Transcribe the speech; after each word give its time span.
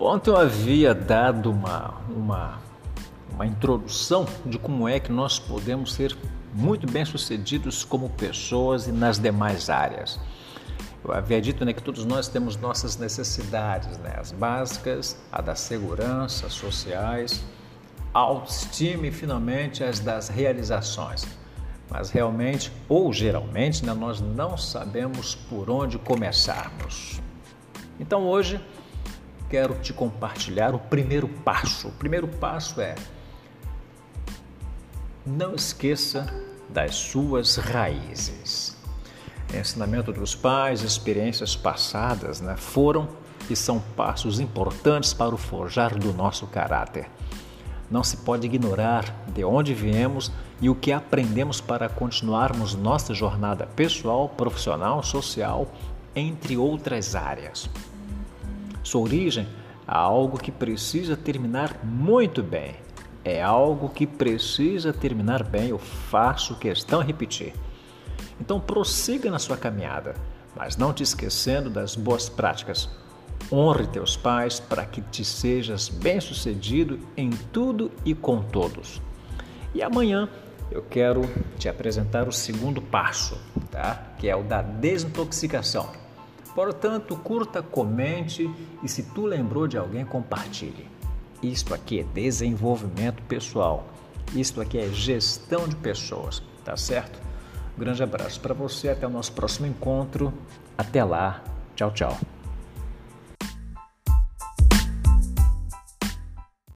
Ontem 0.00 0.30
eu 0.30 0.36
havia 0.36 0.94
dado 0.94 1.50
uma, 1.50 1.92
uma, 2.08 2.58
uma 3.32 3.44
introdução 3.44 4.28
de 4.46 4.56
como 4.56 4.88
é 4.88 5.00
que 5.00 5.10
nós 5.10 5.40
podemos 5.40 5.92
ser 5.92 6.16
muito 6.54 6.86
bem-sucedidos 6.86 7.82
como 7.82 8.08
pessoas 8.10 8.86
e 8.86 8.92
nas 8.92 9.18
demais 9.18 9.68
áreas. 9.68 10.20
Eu 11.04 11.12
havia 11.12 11.40
dito 11.40 11.64
né, 11.64 11.72
que 11.72 11.82
todos 11.82 12.04
nós 12.04 12.28
temos 12.28 12.56
nossas 12.56 12.96
necessidades, 12.96 13.98
né, 13.98 14.14
as 14.16 14.30
básicas, 14.30 15.18
a 15.32 15.42
da 15.42 15.56
segurança, 15.56 16.48
sociais, 16.48 17.44
autoestima 18.14 19.08
e 19.08 19.10
finalmente 19.10 19.82
as 19.82 19.98
das 19.98 20.28
realizações. 20.28 21.26
Mas 21.90 22.10
realmente, 22.10 22.70
ou 22.88 23.12
geralmente, 23.12 23.84
né, 23.84 23.92
nós 23.94 24.20
não 24.20 24.56
sabemos 24.56 25.34
por 25.34 25.68
onde 25.68 25.98
começarmos. 25.98 27.20
Então 27.98 28.24
hoje 28.24 28.60
quero 29.48 29.74
te 29.76 29.92
compartilhar 29.92 30.74
o 30.74 30.78
primeiro 30.78 31.28
passo. 31.28 31.88
O 31.88 31.92
primeiro 31.92 32.28
passo 32.28 32.80
é 32.80 32.94
não 35.24 35.54
esqueça 35.54 36.26
das 36.68 36.94
suas 36.94 37.56
raízes. 37.56 38.76
Ensinamento 39.54 40.12
dos 40.12 40.34
pais, 40.34 40.82
experiências 40.82 41.56
passadas, 41.56 42.40
né, 42.40 42.56
foram 42.56 43.08
e 43.48 43.56
são 43.56 43.80
passos 43.96 44.40
importantes 44.40 45.14
para 45.14 45.34
o 45.34 45.38
forjar 45.38 45.98
do 45.98 46.12
nosso 46.12 46.46
caráter. 46.46 47.08
Não 47.90 48.04
se 48.04 48.18
pode 48.18 48.46
ignorar 48.46 49.04
de 49.28 49.42
onde 49.44 49.72
viemos 49.72 50.30
e 50.60 50.68
o 50.68 50.74
que 50.74 50.92
aprendemos 50.92 51.60
para 51.60 51.88
continuarmos 51.88 52.74
nossa 52.74 53.14
jornada 53.14 53.66
pessoal, 53.66 54.28
profissional, 54.28 55.02
social, 55.02 55.72
entre 56.14 56.56
outras 56.56 57.14
áreas. 57.14 57.70
Sua 58.82 59.02
origem 59.02 59.46
é 59.46 59.48
algo 59.86 60.38
que 60.38 60.52
precisa 60.52 61.16
terminar 61.16 61.84
muito 61.84 62.42
bem. 62.42 62.76
É 63.24 63.42
algo 63.42 63.88
que 63.88 64.06
precisa 64.06 64.92
terminar 64.92 65.42
bem, 65.42 65.68
eu 65.68 65.78
faço 65.78 66.58
questão 66.58 67.00
de 67.00 67.06
repetir. 67.08 67.52
Então 68.40 68.60
prossiga 68.60 69.30
na 69.30 69.38
sua 69.38 69.56
caminhada, 69.56 70.14
mas 70.56 70.76
não 70.76 70.92
te 70.92 71.02
esquecendo 71.02 71.68
das 71.68 71.96
boas 71.96 72.28
práticas. 72.28 72.88
Honre 73.50 73.86
teus 73.86 74.16
pais 74.16 74.60
para 74.60 74.84
que 74.84 75.00
te 75.00 75.24
sejas 75.24 75.88
bem-sucedido 75.88 77.00
em 77.16 77.30
tudo 77.30 77.90
e 78.04 78.14
com 78.14 78.42
todos. 78.42 79.00
E 79.74 79.82
amanhã 79.82 80.28
eu 80.70 80.82
quero 80.82 81.22
te 81.58 81.68
apresentar 81.68 82.28
o 82.28 82.32
segundo 82.32 82.80
passo, 82.80 83.38
tá? 83.70 84.12
Que 84.18 84.28
é 84.28 84.36
o 84.36 84.42
da 84.42 84.60
desintoxicação. 84.62 85.90
Portanto, 86.58 87.14
curta, 87.14 87.62
comente 87.62 88.50
e 88.82 88.88
se 88.88 89.04
tu 89.04 89.26
lembrou 89.26 89.68
de 89.68 89.78
alguém, 89.78 90.04
compartilhe. 90.04 90.88
Isto 91.40 91.72
aqui 91.72 92.00
é 92.00 92.02
desenvolvimento 92.02 93.22
pessoal. 93.28 93.86
Isto 94.34 94.60
aqui 94.60 94.76
é 94.76 94.88
gestão 94.88 95.68
de 95.68 95.76
pessoas, 95.76 96.42
tá 96.64 96.76
certo? 96.76 97.16
grande 97.78 98.02
abraço 98.02 98.40
para 98.40 98.54
você, 98.54 98.88
até 98.88 99.06
o 99.06 99.10
nosso 99.10 99.30
próximo 99.34 99.68
encontro. 99.68 100.34
Até 100.76 101.04
lá. 101.04 101.44
Tchau, 101.76 101.92
tchau. 101.92 102.18